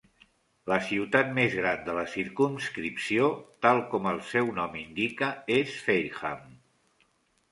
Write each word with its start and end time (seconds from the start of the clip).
La 0.71 0.77
ciutat 0.85 1.27
més 1.39 1.57
gran 1.57 1.81
de 1.89 1.93
la 1.97 2.05
circumscripció, 2.13 3.29
tal 3.65 3.83
com 3.91 4.09
el 4.13 4.21
seu 4.31 4.49
nom 4.61 4.79
indica, 4.81 5.29
és 5.59 5.75
Fareham. 5.89 6.49